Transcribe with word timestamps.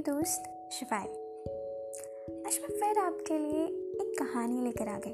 आपकी 0.00 0.12
दोस्त 0.12 0.44
शिफाली 0.72 1.10
आज 2.40 2.58
मैं 2.62 2.68
फिर 2.70 2.98
आपके 2.98 3.38
लिए 3.38 3.64
एक 4.02 4.14
कहानी 4.18 4.60
लेकर 4.60 4.88
आ 4.88 4.98
गई। 4.98 5.12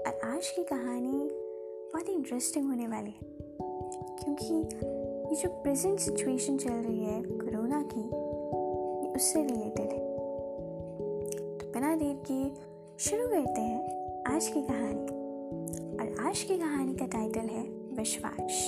और 0.00 0.20
आज 0.24 0.48
की 0.48 0.64
कहानी 0.64 1.30
बहुत 1.92 2.08
ही 2.08 2.14
इंटरेस्टिंग 2.14 2.68
होने 2.68 2.86
वाली 2.86 3.10
है, 3.10 3.26
क्योंकि 4.18 4.54
ये 5.30 5.36
जो 5.36 5.48
प्रेजेंट 5.62 5.98
सिचुएशन 5.98 6.58
चल 6.58 6.70
रही 6.70 7.04
है 7.04 7.22
कोरोना 7.22 7.82
की, 7.94 8.04
ये 9.06 9.12
उससे 9.14 9.42
रिलेटेड 9.42 9.92
है। 9.92 9.98
तो 11.58 11.72
बिना 11.72 11.96
देर 11.96 12.22
के 12.30 12.38
शुरू 13.04 13.26
करते 13.28 13.60
हैं 13.60 14.22
आज 14.26 14.46
की 14.46 14.62
कहानी। 14.62 15.18
और 15.96 16.26
आज 16.28 16.42
की 16.42 16.58
कहानी 16.58 16.94
का 16.94 17.06
टाइटल 17.08 17.48
है 17.48 17.66
विश्वास। 17.96 18.62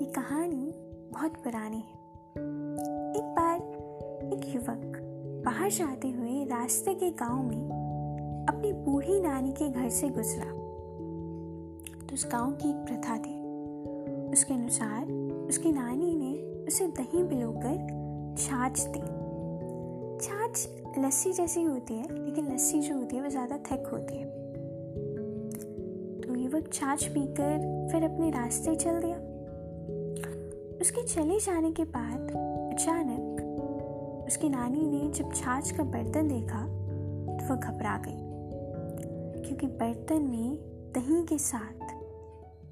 ये 0.00 0.12
कहानी 0.12 0.72
बहुत 1.12 1.44
पुरानी 1.44 1.76
है। 1.76 2.03
एक 2.36 3.34
बार 3.38 3.56
एक 4.34 4.54
युवक 4.54 5.00
बाहर 5.44 5.70
जाते 5.70 6.10
हुए 6.10 6.44
रास्ते 6.44 6.94
के 6.94 7.10
गाँव 7.10 7.42
में 7.42 8.46
अपनी 8.48 8.72
बूढ़ी 8.72 9.20
नानी 9.20 9.52
के 9.52 9.68
घर 9.68 9.88
से 9.88 10.08
गुजरा। 10.08 10.44
तो 12.06 12.14
उस 12.14 12.28
गाँव 12.32 12.52
की 12.52 12.68
एक 12.68 12.76
प्रथा 12.76 13.16
थी। 13.16 13.42
उसके 14.32 14.54
अनुसार 14.54 15.12
उसकी 15.48 15.72
नानी 15.72 16.14
ने 16.16 16.64
उसे 16.66 16.86
दही 16.86 17.22
पिलोकर 17.24 18.36
छाछ 18.38 18.80
दी। 18.80 19.00
छाछ 20.26 20.68
लस्सी 20.98 21.32
जैसी 21.32 21.62
होती 21.62 21.94
है, 21.94 22.24
लेकिन 22.24 22.54
लस्सी 22.54 22.80
जो 22.80 22.96
होती 22.96 23.16
है 23.16 23.22
वो 23.22 23.28
ज़्यादा 23.28 23.56
थिक 23.56 23.86
होती 23.86 24.16
है। 24.16 24.24
तो 26.20 26.34
युवक 26.34 26.70
छाछ 26.72 27.04
पीकर 27.04 27.88
फिर 27.92 28.04
अपने 28.04 28.30
रास्ते 28.30 28.74
चल 28.74 29.00
दिया। 29.00 29.33
उसके 30.84 31.02
चले 31.02 31.40
जाने 31.40 31.72
के 31.72 31.84
बाद 31.84 32.20
अचानक 32.74 33.40
उसकी 34.26 34.48
नानी 34.48 34.80
ने 34.80 35.12
जब 35.12 35.32
छाछ 35.34 35.70
का 35.70 35.82
बर्तन 35.82 36.28
देखा 36.28 36.62
तो 37.36 37.54
वह 37.54 37.60
घबरा 37.60 37.98
गई। 37.98 38.16
क्योंकि 39.42 39.66
बर्तन 39.66 40.22
में 40.22 40.58
दही 40.94 41.26
के 41.26 41.38
साथ 41.38 41.84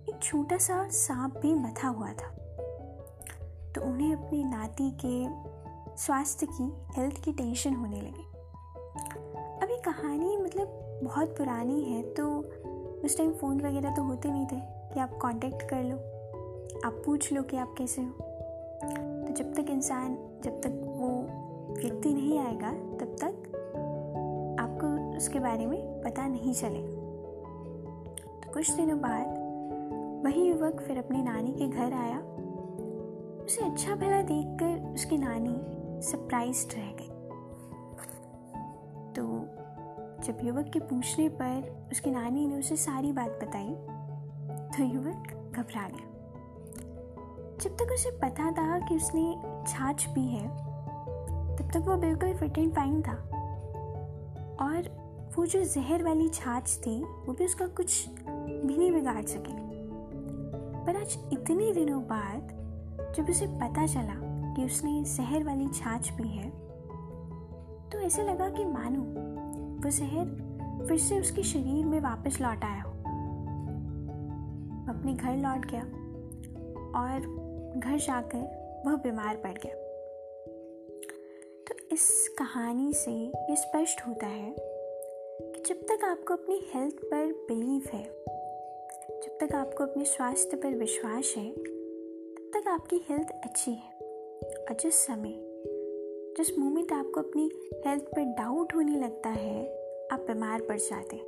एक 0.09 0.19
छोटा 0.23 0.59
सा 0.59 0.89
सांप 0.89 1.39
भी 1.39 1.55
बथा 1.55 1.89
हुआ 1.89 2.09
था। 2.09 2.29
तो 3.73 3.81
उन्हें 3.81 4.17
अपनी 4.17 4.45
नाती 4.45 4.97
के 5.05 5.27
स्वास्थ्य 5.97 6.47
की 6.47 6.73
हेल्थ 7.01 7.25
की 7.25 7.33
टेंशन 7.33 7.75
होने 7.75 7.97
लगी। 7.97 8.29
अब 9.63 9.69
ये 9.71 9.79
कहानी 9.79 10.37
मतलब 10.37 11.01
बहुत 11.05 11.29
पुरानी 11.29 11.85
है 11.85 12.03
तो 12.03 12.39
उस 13.05 13.17
टाइम 13.19 13.33
फ़ोन 13.33 13.61
वगैरह 13.61 13.95
तो 13.95 14.03
होते 14.03 14.31
नहीं 14.31 14.47
थे। 14.47 14.83
कि 14.95 15.01
आप 15.01 15.19
कांटेक्ट 15.23 15.63
कर 15.63 15.83
लो। 15.83 16.22
आप 16.85 17.03
पूछ 17.07 17.33
लो 17.33 17.43
कि 17.43 17.57
आप 17.57 17.75
कैसे 17.79 18.03
हो। 18.03 18.11
तो 19.27 19.33
जब 19.33 19.55
तक 19.55 19.71
इंसान, 19.71 20.15
जब 20.45 20.61
तक 20.61 20.81
वो 20.85 21.09
व्यक्ति 21.75 22.15
नहीं 22.15 22.39
आएगा, 22.39 22.73
तब 22.73 23.17
तक 23.21 23.59
आपको 24.61 25.17
उसके 25.17 25.41
बारे 25.41 25.67
में 25.67 26.03
पता 26.03 26.27
नहीं 26.27 26.55
चलेगा। 26.55 27.01
तो 28.41 28.53
कुछ 28.53 28.71
दिनों 28.71 28.99
बाद 28.99 29.43
वही 30.25 30.49
युवक 30.49 30.81
फिर 30.81 30.99
अपनी 30.99 31.23
नानी 31.23 31.53
के 31.53 31.69
घर 31.69 31.93
आया। 31.93 32.19
उसे 33.45 33.65
अच्छा 33.65 33.95
भला 33.95 34.23
देखकर 34.23 34.93
उसकी 34.95 35.19
नानी 35.19 35.57
सरप्राइज़ 36.03 36.67
रह 36.77 36.93
गई। 36.93 37.09
तो 39.13 39.23
जब 40.23 40.39
युवक 40.45 40.71
के 40.73 40.81
पूछने 40.81 41.29
पर 41.29 41.89
उसकी 41.93 42.11
नानी 42.11 42.47
ने 42.47 42.59
उसे 42.59 42.77
सारी 42.77 43.13
बात 43.13 43.31
बताई 43.43 43.75
तो 44.69 44.85
युवक 44.85 45.53
घबरा 45.57 45.89
गया। 45.89 46.12
जब 47.63 47.77
तक 47.77 47.93
उसे 47.93 48.11
पता 48.11 48.51
था 48.53 48.79
कि 48.79 48.97
उसने 48.97 49.35
छाछ 49.69 50.05
पी 50.05 50.21
है, 50.21 50.49
तब 51.57 51.69
तक 51.75 51.85
वो 51.89 51.97
बिल्कुल 51.97 52.33
फिट 52.35 52.59
एंड 52.59 52.73
फाइन 52.75 53.03
था। 53.03 53.15
और 54.61 54.89
वो 55.37 55.45
जो 55.47 55.63
जहर 55.65 56.03
वाली 56.03 56.29
छाछ 56.29 56.77
थी, 56.79 57.03
वो 57.03 57.33
भी 57.33 57.45
उसका 57.45 57.67
कुछ 57.67 58.09
भी 58.09 58.77
नहीं 58.77 58.93
बिगाड़ 58.93 59.25
सके। 59.25 59.53
पर 60.87 60.97
आज 60.97 61.19
इतने 61.33 61.73
दिनों 61.73 62.01
बाद, 62.03 62.49
जब 63.17 63.31
उसे 63.31 63.47
पता 63.47 63.87
चला 63.87 64.17
कि 64.55 64.65
उसने 64.65 65.03
जहर 65.05 65.45
वाली 65.45 65.69
छाछ 65.69 66.11
पी 66.11 66.29
है 66.29 66.51
तो 67.91 67.99
ऐसे 67.99 68.23
लगा 68.23 68.49
कि 68.49 68.65
मानो, 68.65 69.03
वो 69.83 69.91
जहर 69.91 70.87
फिर 70.89 70.99
से 70.99 71.21
उसके 71.21 71.43
शरीर 71.43 71.85
में 71.87 72.01
वापस 72.01 72.41
लौट 72.41 72.65
आया 72.65 72.83
हो। 72.83 72.91
अपने 74.89 75.15
घर 75.15 75.37
लौट 75.37 75.67
गया 75.67 75.83
और 77.01 77.42
घर 77.77 77.99
जाकर 77.99 78.63
वह 78.87 78.97
बीमार 78.97 79.37
पड़ 79.37 79.53
गया। 79.53 79.75
तो 81.69 81.95
इस 81.95 82.29
कहानी 82.39 82.95
से 82.95 83.11
ये 83.11 83.57
स्पष्ट 83.57 84.01
होता 84.09 84.27
है 84.27 84.57
कि 85.41 85.63
जब 85.67 85.83
तक 85.83 86.05
आपको 86.05 86.35
अपनी 86.35 86.61
हेल्थ 86.75 86.95
पर 86.95 87.27
बिलीव 87.27 87.83
है, 87.93 88.05
जब 89.21 89.39
तक 89.41 89.55
आपको 89.55 89.85
अपने 89.85 90.05
स्वास्थ्य 90.05 90.57
पर 90.57 90.75
विश्वास 90.75 91.35
है, 91.37 91.53
तब 91.53 92.51
तक 92.55 92.69
आपकी 92.69 93.07
हेल्थ 93.09 93.29
अच्छी 93.45 93.71
है। 93.71 93.93
और 94.43 94.77
जिस 94.81 94.95
समय, 94.95 95.35
जिस 96.37 96.59
मोमेंट 96.59 96.93
आपको 96.93 97.21
अपनी 97.21 97.51
हेल्थ 97.87 98.05
पर 98.05 98.25
डाउट 98.25 98.75
होने 98.75 99.01
लगता 99.01 99.29
है, 99.29 99.67
आप 100.13 100.21
बीमार 100.21 100.61
पड़ 100.61 100.79
जाते 100.79 101.17
हैं। 101.17 101.25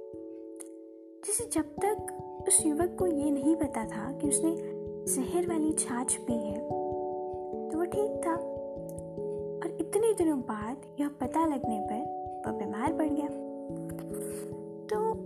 जैसे 1.27 1.45
जब 1.45 1.63
तक 1.63 2.07
उस 2.49 2.67
युवक 2.67 2.97
को 2.99 3.07
ये 3.07 3.31
नहीं 3.31 3.57
पता 3.57 3.85
था 3.85 4.19
कि 4.19 4.29
उसने 4.29 4.74
जहर 5.09 5.47
वाली 5.47 5.73
छाछ 5.73 6.17
पी 6.17 6.33
है। 6.33 6.59
तो 7.71 7.79
वो 7.79 7.85
ठीक 7.85 8.23
था। 8.27 8.35
और 9.63 9.77
इतने 9.81 10.15
दिनों 10.15 10.41
बाद 10.41 10.77
यह 11.01 11.09
पता 11.09 11.47
लगने 11.47 11.81
पर 11.93 11.99
वह 12.47 12.59
बीमार 12.59 12.93
पड़ 12.93 13.09
गया। 13.09 13.29
तो 14.87 15.17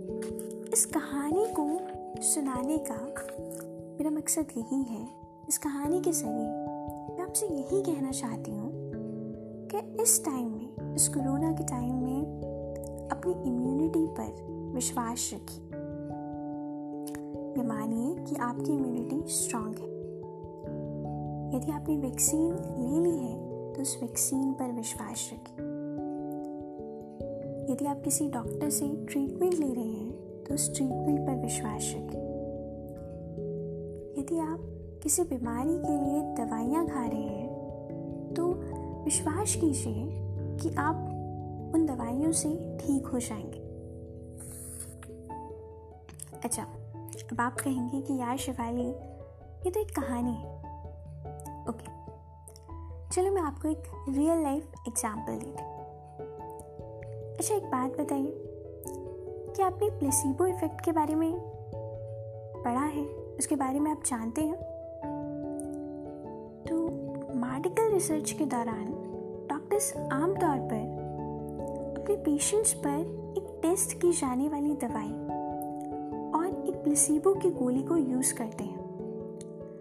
इस 0.73 0.85
कहानी 0.85 1.45
को 1.59 1.79
सुनाने 2.21 2.77
का 2.77 2.95
मेरा 3.97 4.09
मकसद 4.09 4.45
यही 4.57 4.83
है। 4.83 5.07
इस 5.49 5.57
कहानी 5.57 6.01
के 6.01 6.11
ज़रिए 6.11 6.47
मैं 7.15 7.21
आपसे 7.21 7.45
यही 7.45 7.81
कहना 7.81 8.11
चाहती 8.11 8.51
हूँ 8.51 8.71
कि 9.71 10.03
इस 10.03 10.25
टाइम 10.25 10.47
में, 10.47 10.95
इस 10.95 11.07
कोरोना 11.07 11.51
के 11.51 11.63
टाइम 11.63 11.95
में 11.95 12.21
अपनी 13.11 13.33
इम्यूनिटी 13.33 14.05
पर 14.05 14.47
विश्वास 14.75 15.31
रखिए। 15.33 15.68
ये 17.59 17.65
मानिए 17.65 18.25
कि 18.25 18.35
आपकी 18.35 18.73
इम्यूनिटी 18.73 19.23
स्ट्रांग 19.27 19.75
है। 19.75 19.87
यदि 21.55 21.71
आपने 21.71 21.97
वैक्सीन 21.97 22.53
ले 22.53 22.99
ली 22.99 23.17
है 23.17 23.33
तो 23.73 23.81
उस 23.81 23.97
वैक्सीन 24.01 24.53
पर 24.53 24.71
विश्वास 24.71 25.29
रखें। 25.33 25.53
यदि 27.73 27.85
आप 27.85 28.01
किसी 28.03 28.27
डॉक्टर 28.27 28.69
से 28.69 28.87
ट्रीटमेंट 29.09 29.53
ले 29.53 29.73
रहे 29.73 29.83
हैं 29.83 30.43
तो 30.43 30.55
उस 30.55 30.75
ट्रीटमेंट 30.75 31.19
पर 31.19 31.35
विश्वास 31.35 31.93
रखें। 31.97 32.23
यदि 34.21 34.39
आप 34.39 34.59
किसी 35.03 35.23
बीमारी 35.23 35.77
के 35.77 35.99
लिए 35.99 36.21
दवाइयाँ 36.35 36.87
खा 36.87 37.05
रहे 37.07 37.21
हैं 37.21 38.33
तो 38.33 38.47
विश्वास 39.03 39.55
कीजिए 39.55 40.07
कि 40.57 40.75
आप 40.75 40.95
उन 41.75 41.85
दवाइयों 41.85 42.31
से 42.31 42.77
ठीक 42.77 43.07
हो 43.07 43.19
जाएँगे। 43.19 43.67
अच्छा 46.43 46.67
अब 47.23 47.41
आप 47.41 47.61
कहेंगे 47.61 48.01
कि 48.01 48.13
यार 48.17 48.37
शिवाली, 48.37 48.87
ये 49.65 49.71
तो 49.71 49.79
एक 49.79 49.95
कहानी 49.95 50.33
है। 50.33 50.57
ओके 51.69 51.97
चलो 53.09 53.31
मैं 53.31 53.41
आपको 53.41 53.67
एक 53.67 53.83
रियल 54.09 54.43
लाइफ 54.43 54.73
एग्ज़ाम्पल 54.87 55.33
देती 55.33 55.77
अच्छा 57.37 57.55
एक 57.55 57.63
बात 57.63 57.97
बताइए 57.99 58.33
कि 59.55 59.63
आपने 59.63 59.89
प्लेसिबो 59.89 60.45
इफ़ेक्ट 60.45 60.85
के 60.85 60.91
बारे 60.91 61.15
में 61.15 61.33
पढ़ा 62.63 62.85
है? 62.85 63.05
उसके 63.39 63.55
बारे 63.55 63.79
में 63.79 63.91
आप 63.91 64.03
जानते 64.05 64.41
हैं? 64.41 64.55
तो 66.67 66.75
मेडिकल 67.35 67.91
रिसर्च 67.93 68.31
के 68.31 68.45
दौरान 68.45 68.85
डॉक्टर्स 69.49 69.97
आमतौर 69.97 70.57
पर 70.71 72.01
अपने 72.01 72.15
पेशेंट्स 72.15 72.73
पर 72.73 72.99
एक 73.37 73.59
टेस्ट 73.61 74.01
की 74.01 74.11
जाने 74.11 74.49
वाली 74.49 74.73
दवाई 74.73 75.38
प्लेसिबो 76.35 77.35
की 77.35 77.49
गोली 77.49 77.83
को 77.83 77.97
यूज़ 77.97 78.33
करते 78.33 78.63
हैं। 78.63 78.79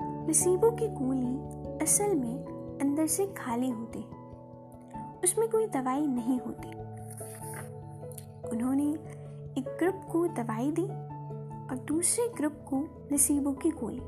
प्लेसिबो 0.03 0.71
की 0.71 0.89
गोली 0.89 1.37
असल 1.85 2.15
में 2.15 2.45
अंदर 2.81 3.06
से 3.06 3.27
खाली 3.27 3.71
होती 3.71 3.99
है। 3.99 4.09
उसमें 5.25 5.49
कोई 5.49 5.67
दवाई 5.67 6.06
नहीं 6.06 6.41
होती। 6.41 6.69
उन्होंने 8.49 8.91
एक 9.61 9.77
ग्रुप 9.79 9.95
को 10.12 10.27
दवाई 10.27 10.73
दी 10.73 10.85
और 11.69 11.85
दूसरे 11.89 12.29
ग्रुप 12.37 12.53
को 12.53 12.81
प्लेसिबो 12.81 13.53
की 13.53 13.71
गोली। 13.71 14.03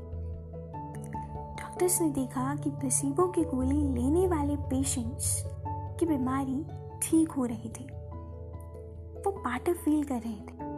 डॉक्टर्स 1.63 2.01
ने 2.01 2.09
देखा 2.09 2.55
कि 2.55 2.69
प्लेसिबो 2.69 3.27
की 3.27 3.43
गोली 3.43 3.83
लेने 3.83 4.27
वाले 4.27 4.55
पेशेंट्स 4.55 5.43
की 5.99 6.05
बीमारी 6.05 6.65
ठीक 7.01 7.31
हो 7.31 7.45
रही 7.45 7.69
थी। 7.69 7.83
वो 9.21 9.31
पार्टर 9.31 9.73
फील 9.73 10.03
कर 10.03 10.15
रहे 10.15 10.33
थे। 10.33 10.70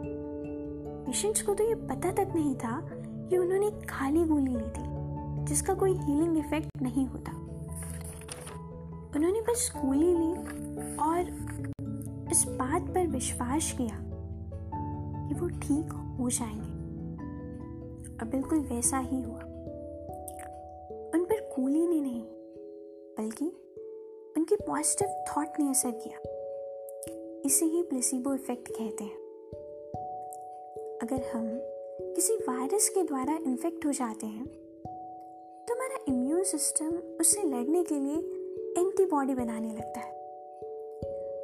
पेशेंट्स 1.06 1.42
को 1.42 1.54
तो 1.54 1.64
ये 1.64 1.74
पता 1.74 2.12
तक 2.12 2.32
नहीं 2.34 2.54
था 2.54 2.90
कि 3.28 3.38
उन्होंने 3.38 3.70
खाली 3.86 4.24
गोली 4.24 4.52
ली 4.52 4.68
थी, 4.68 4.94
जिसका 5.44 5.74
कोई 5.74 5.92
हीलिंग 5.92 6.38
इफ़ेक्ट 6.38 6.82
नहीं 6.82 7.06
होता। 7.06 7.32
उन्होंने 9.16 9.40
बस 9.40 9.72
गोली 9.76 10.12
ली 10.12 10.32
और 10.96 11.20
इस 12.32 12.44
बात 12.48 12.82
पर 12.82 13.06
विश्वास 13.06 13.72
किया 13.72 14.00
कि 15.28 15.34
वो 15.34 15.48
ठीक 15.48 15.92
हो 15.92 16.30
जाएँगे। 16.30 16.74
और 18.14 18.24
बिल्कुल 18.24 18.58
वैसा 18.58 18.98
ही 18.98 19.22
हुआ। 19.22 19.40
उन 21.14 21.24
पर 21.24 21.40
गोली 21.40 21.86
ने 21.86 22.00
नहीं, 22.00 22.22
बल्कि 23.18 23.44
उनकी 24.36 24.56
पॉजिटिव 24.56 25.08
थॉट 25.08 25.48
ने 25.58 25.70
असर 25.70 25.90
किया। 25.90 26.18
इसे 27.44 27.64
ही 27.64 27.82
प्लेसिबो 27.82 28.34
इफ़ेक्ट 28.34 28.68
कहते 28.68 29.04
हैं। 29.04 29.23
अगर 31.04 31.22
हम 31.34 31.46
किसी 32.14 32.34
वायरस 32.34 32.88
के 32.88 33.02
द्वारा 33.02 33.38
इन्फेक्ट 33.46 33.86
हो 33.86 33.92
जाते 33.92 34.26
हैं 34.26 34.46
तो 35.68 35.74
हमारा 35.74 35.96
इम्यून 36.08 36.42
सिस्टम 36.42 36.86
उससे 37.20 37.42
लड़ने 37.42 37.84
के 37.84 37.94
लिए 37.94 38.16
एंटीबॉडी 38.82 39.34
बनाने 39.34 39.68
लगता 39.68 40.00
है। 40.00 40.12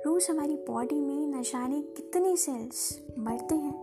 रोज 0.03 0.27
हमारी 0.31 0.55
बॉडी 0.55 1.01
में 1.01 1.27
न 1.27 1.43
जाने 1.43 1.83
कितने 1.83 2.37
सेल्स 2.37 3.07
मरते 3.19 3.55
हैं 3.55 3.75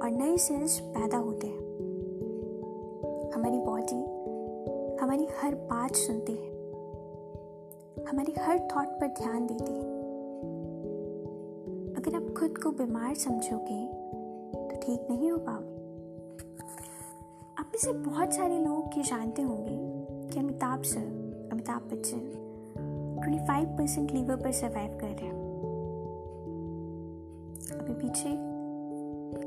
और 0.00 0.10
नए 0.10 0.36
सेल्स 0.36 0.80
पैदा 0.80 1.18
होते 1.18 1.46
हैं। 1.46 1.60
हमारी 3.30 3.58
बॉडी 3.58 4.02
हमारी 5.02 5.28
हर 5.36 5.54
बात 5.54 5.94
सुनती 5.94 6.32
है। 6.32 6.52
हमारी 8.04 8.32
हर 8.38 8.58
थॉट 8.58 8.86
पर 8.86 9.06
ध्यान 9.06 9.46
देती 9.46 9.72
है। 9.72 9.90
अगर 11.94 12.14
आप 12.14 12.34
खुद 12.38 12.58
को 12.58 12.70
बीमार 12.70 13.14
समझोगे 13.14 14.01
ठीक 14.82 15.06
नहीं 15.10 15.30
हो 15.30 15.38
पाओगे। 15.38 15.82
आप 17.58 17.66
में 17.66 17.78
से 17.78 17.92
बहुत 17.92 18.32
सारे 18.32 18.58
लोग 18.58 18.90
ये 18.96 19.02
जानते 19.02 19.42
होंगे 19.42 19.78
कि 20.32 20.40
Amitabh 20.40 20.82
sir, 20.82 21.48
Amitabh 21.52 21.82
Bachchan 21.82 22.18
25 23.24 23.78
percent 23.78 24.12
liver 24.12 24.36
पर 24.36 24.52
सर्वाइव 24.52 24.98
कर 25.00 25.06
रहे 25.06 25.26
हैं। 25.26 25.42
अभी 27.78 27.92
पीछे 27.92 28.52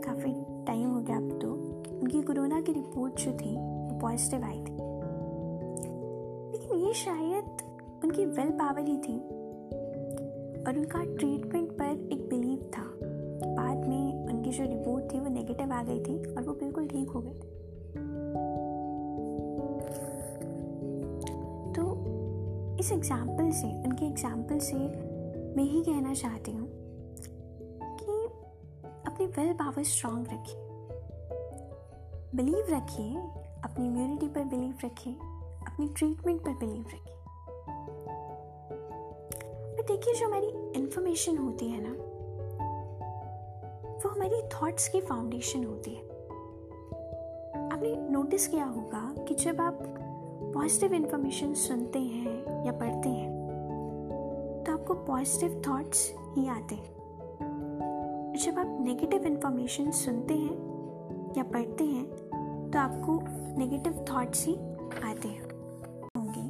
काफ़ी 0.02 0.66
टाइम 0.66 0.90
हो 0.90 1.02
गया 1.02 1.18
अब 1.18 1.40
तो। 1.42 1.54
उनकी 2.00 2.22
कोरोना 2.22 2.62
की 2.62 2.72
रिपोर्ट 2.72 3.14
जो 3.14 3.32
थी, 3.32 3.56
वो 3.56 4.00
पॉजिटिव 4.00 4.44
आई 4.44 4.58
थी। 4.58 4.78
लेकिन 6.52 6.78
ये 6.78 6.94
शायद 6.94 7.46
उनकी 8.04 8.26
वेल 8.26 8.50
पावर 8.50 8.82
ही 8.82 8.98
थी 8.98 9.20
और 10.64 10.78
उनका 10.78 11.04
ट्रीटमेंट 11.04 11.72
पर 11.72 12.10
एक 12.14 12.30
बिलीव 12.30 12.72
था। 12.78 12.95
बाद 13.66 13.88
में 13.88 14.28
उनकी 14.28 14.52
जो 14.52 14.64
रिपोर्ट 14.64 15.14
थी 15.14 15.20
वो 15.20 15.30
नेगेटिव 15.30 15.72
आ 15.74 15.84
गई 15.84 16.00
थी 16.00 16.16
और 16.26 16.44
वो 16.44 16.54
बिल्कुल 16.54 16.88
ठीक 16.88 17.10
हो 17.10 17.22
गए 17.22 17.34
थे। 17.34 17.54
तो 21.74 21.84
इस 22.80 22.92
एग्ज़ाम्पल 22.92 23.52
से, 23.52 23.68
उनके 23.68 24.06
एग्ज़ाम्पल 24.06 24.60
से 24.60 24.78
मैं 25.58 25.64
ही 25.64 25.82
कहना 25.84 26.14
चाहती 26.14 26.52
हूँ 26.52 26.68
कि 28.00 28.12
अपनी 29.08 29.26
वेल 29.28 29.54
पावर 29.54 29.84
स्ट्रांग 29.84 30.26
रखिए। 30.28 30.64
बिलीव 32.36 32.66
रखिए, 32.70 33.16
अपनी 33.64 33.86
इम्यूनिटी 33.86 34.28
पर 34.28 34.44
बिलीव 34.44 34.86
रखिए, 34.86 35.14
अपनी 35.68 35.88
ट्रीटमेंट 35.88 36.42
पर 36.42 36.54
बिलीव 36.60 36.86
रखिए। 36.88 37.14
देखिए 39.88 40.14
जो 40.14 40.26
हमारी 40.26 40.48
इंफॉर्मेशन 40.80 41.38
होती 41.38 41.70
है 41.70 41.82
ना 41.82 41.96
वो 44.06 44.12
हमारी 44.12 44.42
थॉट्स 44.48 44.88
की 44.88 45.00
फाउंडेशन 45.02 45.64
होती 45.64 45.92
है। 45.92 46.02
आपने 47.72 48.10
नोटिस 48.10 48.48
किया 48.48 48.66
होगा 48.66 49.24
कि 49.26 49.36
जब 49.36 49.62
आप 49.62 49.80
पॉजिटिव 50.54 50.94
इन्फॉर्मेशन 50.94 51.54
सुनते 51.54 52.00
हैं 52.00 52.66
या 52.66 52.72
पढ़ते 52.72 53.10
हैं 53.10 53.30
तो 54.66 54.74
आपको 54.74 54.94
पॉजिटिव 54.94 55.62
थॉट्स 55.68 56.14
ही 56.36 56.48
आते 56.48 56.76
हैं। 56.76 56.94
जब 58.40 58.60
आप 58.60 58.78
नेगेटिव 58.82 59.26
इन्फॉर्मेशन 59.26 59.92
सुनते 59.92 60.34
हैं 60.34 60.54
या 61.38 61.44
पढ़ते 61.44 61.84
हैं 61.84 62.06
तो 62.72 62.80
आपको 62.80 63.20
नेगेटिव 63.58 64.06
थॉट्स 64.12 64.46
ही 64.46 64.56
आते 65.04 65.28
हैं। 65.28 65.44
होंगे 66.18 66.50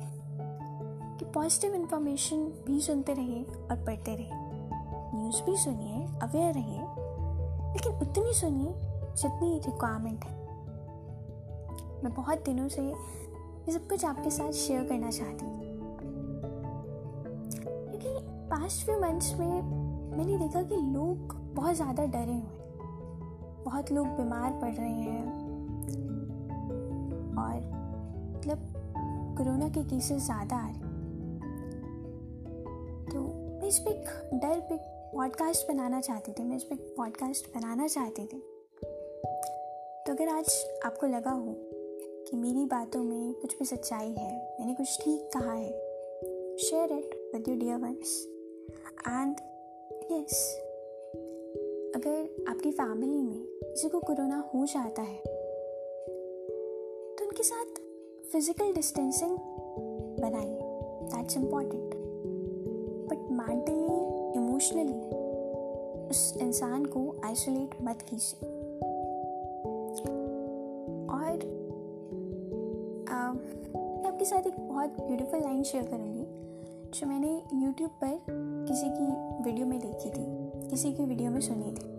कि 1.19 1.25
पॉजिटिव 1.25 1.75
इन्फॉर्मेशन 1.75 2.45
भी 2.67 2.81
सुनते 2.81 3.13
रहिए 3.13 3.43
और 3.43 3.85
पढ़ते 3.85 4.15
रहिए। 4.15 4.43
न्यूज़ 5.15 5.43
भी 5.43 5.57
सुनिए 5.57 6.05
अवेयर 6.23 6.53
रहिए। 6.53 6.84
लेकिन 7.75 7.91
उतनी 7.91 8.33
सुनिए, 8.33 8.73
जितनी 9.15 9.57
रिक्वायरमेंट 9.57 10.25
है। 10.25 10.33
मैं 12.03 12.13
बहुत 12.13 12.43
दिनों 12.45 12.67
से 12.67 12.81
ये 12.81 13.71
सब 13.71 13.87
कुछ 13.87 14.05
आपके 14.05 14.29
साथ 14.29 14.51
शेयर 14.51 14.83
करना 14.83 15.11
चाहती 15.11 15.45
हूँ। 15.45 15.63
क्योंकि 17.61 18.09
पास्ट 18.49 18.85
फ्यू 18.85 18.99
मंथ्स 18.99 19.33
में 19.39 19.61
मैंने 20.17 20.37
देखा 20.37 20.61
कि 20.61 20.75
लोग 20.75 21.33
बहुत 21.55 21.75
ज़्यादा 21.75 22.05
डरे 22.05 22.33
हुए 22.33 22.33
हैं। 22.33 23.63
बहुत 23.65 23.91
लोग 23.91 24.07
बीमार 24.07 24.51
पड़ 24.51 24.73
रहे 24.73 24.89
हैं। 24.89 25.25
और 27.37 27.55
मतलब 28.35 28.73
कोरोना 29.37 29.69
के 29.69 29.83
केसेस 29.83 30.25
ज़्यादा 30.25 30.55
आ 30.55 30.67
रहे 30.67 30.73
हैं। 30.73 30.93
तो 33.05 33.21
मैं 33.59 33.67
इस 33.67 33.79
पर 33.79 33.93
डर 34.33 34.59
पे 34.59 34.77
पॉडकास्ट 35.15 35.67
बनाना 35.67 36.01
चाहती 36.01 36.31
थी, 36.31 36.43
मैं 36.43 36.57
इस 36.57 36.63
पर 36.63 36.75
पॉडकास्ट 36.75 37.47
बनाना 37.55 37.87
चाहती 37.87 38.21
थी। 38.21 38.37
तो 40.05 40.11
अगर 40.13 40.27
आज 40.27 40.65
आपको 40.85 41.07
लगा 41.07 41.31
हो 41.31 41.55
कि 42.27 42.37
मेरी 42.37 42.65
बातों 42.65 43.03
में 43.03 43.33
कुछ 43.33 43.59
भी 43.59 43.65
सच्चाई 43.65 44.11
है, 44.11 44.57
मैंने 44.59 44.73
कुछ 44.73 45.01
ठीक 45.01 45.29
कहा 45.33 45.53
है 45.53 45.71
share 46.57 46.91
it 46.91 47.31
with 47.35 47.49
your 47.49 47.57
dear 47.57 47.77
ones 47.77 48.27
and 49.07 49.35
yes 50.11 50.57
अगर 51.95 52.45
आपकी 52.49 52.71
फैमिली 52.71 53.21
में 53.21 53.45
किसी 53.45 53.89
को 53.89 53.99
कोरोना 53.99 54.49
हो 54.55 54.65
जाता 54.65 55.01
है 55.01 55.21
तो 57.15 57.25
उनके 57.25 57.43
साथ 57.43 57.81
फ़िज़िकल 58.31 58.73
डिस्टेंसिंग 58.73 59.37
बनाइए 60.19 60.59
that's 61.15 61.37
important 61.37 61.95
but 63.09 63.31
mentally 63.31 63.85
emotionally 64.37 65.04
उस 66.09 66.37
इंसान 66.41 66.85
को 66.85 67.15
आइसोलेट 67.25 67.69
मत 67.81 68.01
कीजिए। 68.01 68.49
और 71.09 71.31
मैं 73.75 74.07
आपके 74.07 74.25
साथ 74.25 74.47
एक 74.47 74.59
बहुत 74.59 74.89
ब्यूटीफुल 74.89 75.39
लाइन 75.39 75.63
शेयर 75.63 75.83
करूँगी, 75.83 76.25
जो 76.99 77.07
मैंने 77.07 77.41
यूट्यूब 77.53 77.89
पर 77.89 78.19
किसी 78.67 78.85
की 78.89 79.11
वीडियो 79.43 79.67
में 79.67 79.79
देखी 79.79 80.09
थी, 80.09 80.51
किसी 80.69 80.93
की 80.93 81.03
वीडियो 81.03 81.31
में 81.31 81.41
सुनी 81.41 81.71
थी। 81.71 81.95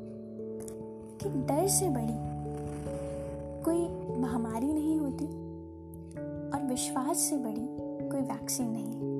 कि 1.23 1.29
डर 1.29 1.69
से 1.69 1.89
बड़ी 1.89 2.37
कोई 3.65 3.89
महामारी 4.19 4.73
नहीं 4.73 4.99
होती 4.99 5.27
और 6.51 6.67
विश्वास 6.69 7.19
से 7.19 7.37
बड़ी 7.37 7.67
कोई 8.09 8.21
वैक्सीन 8.21 8.71
नहीं 8.71 9.16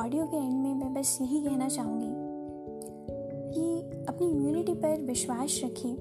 ऑडियो 0.00 0.24
के 0.26 0.36
एंड 0.36 0.62
में 0.62 0.74
मैं 0.74 0.94
बस 0.94 1.18
यही 1.20 1.40
कहना 1.44 1.68
चाहूँगी 1.68 2.06
कि 3.54 4.04
अपनी 4.08 4.30
इम्यूनिटी 4.30 4.74
पर 4.74 5.00
विश्वास 5.00 5.60
रखिए 5.64 5.92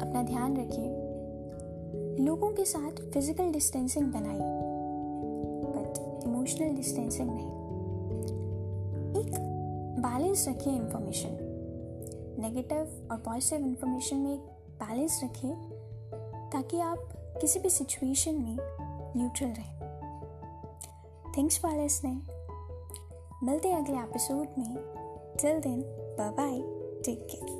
अपना 0.00 0.22
ध्यान 0.22 0.56
रखिए 0.56 2.24
लोगों 2.24 2.50
के 2.50 2.64
साथ 2.64 3.00
फ़िज़िकल 3.12 3.52
डिस्टेंसिंग 3.52 4.12
बनाइए 4.12 4.50
बट 5.76 6.26
इमोशनल 6.26 6.76
डिस्टेंसिंग 6.76 7.30
नहीं। 7.30 7.48
एक 9.22 9.32
बैलेंस 9.98 10.48
रखिए 10.48 10.72
इन्फॉर्मेशन 10.72 11.38
नेगेटिव 12.38 13.08
और 13.10 13.18
पॉजिटिव 13.18 13.66
इन्फॉर्मेशन 13.66 14.16
में 14.16 14.32
एक 14.34 14.40
बैलेंस 14.82 15.20
रखिए 15.24 15.54
ताकि 16.52 16.80
आप 16.80 16.98
किसी 17.40 17.60
भी 17.60 17.70
सिचुएशन 17.70 18.34
में 18.34 18.56
न्यूट्रल 19.16 19.48
रहें। 19.48 19.78
थैंक्स 21.38 21.60
फॉर 21.60 21.72
लिसनिंग 21.72 22.20
मिलते 23.42 23.68
हैं 23.68 23.84
अगले 23.84 23.96
एपिसोड 23.96 24.46
में। 24.58 24.74
Till 25.40 25.60
then 25.60 25.82
bye 26.18 26.30
bye 26.30 26.58
take 27.02 27.26
care 27.30 27.57